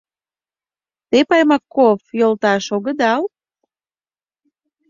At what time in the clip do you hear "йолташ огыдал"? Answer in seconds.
2.19-3.21